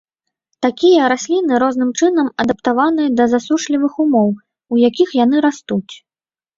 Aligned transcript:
Такія 0.65 1.01
расліны 1.13 1.53
розным 1.65 1.91
чынам 2.01 2.33
адаптаваныя 2.45 3.09
да 3.21 3.31
засушлівых 3.37 3.93
умоў, 4.09 4.29
у 4.75 4.85
якіх 4.89 5.09
яны 5.23 5.37
растуць. 5.51 5.89